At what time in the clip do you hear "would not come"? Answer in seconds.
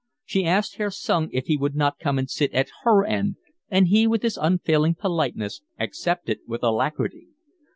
1.55-2.17